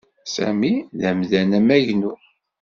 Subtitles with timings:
[0.33, 2.13] Sami d amdan amagnu.